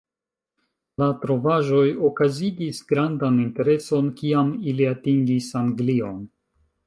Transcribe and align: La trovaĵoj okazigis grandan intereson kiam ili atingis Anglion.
La 1.01 1.07
trovaĵoj 1.25 1.83
okazigis 2.07 2.79
grandan 2.93 3.37
intereson 3.43 4.09
kiam 4.21 4.49
ili 4.71 4.87
atingis 4.95 5.51
Anglion. 5.63 6.19